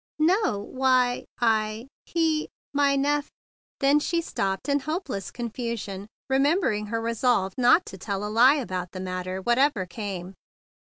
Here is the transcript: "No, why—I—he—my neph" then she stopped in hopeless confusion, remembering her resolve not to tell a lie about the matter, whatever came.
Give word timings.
"No, 0.17 0.57
why—I—he—my 0.73 1.85
neph" 2.97 3.27
then 3.81 3.99
she 3.99 4.19
stopped 4.19 4.67
in 4.67 4.79
hopeless 4.79 5.29
confusion, 5.29 6.07
remembering 6.27 6.87
her 6.87 6.99
resolve 6.99 7.53
not 7.55 7.85
to 7.85 7.99
tell 7.99 8.25
a 8.25 8.31
lie 8.31 8.55
about 8.55 8.93
the 8.93 8.99
matter, 8.99 9.43
whatever 9.43 9.85
came. 9.85 10.33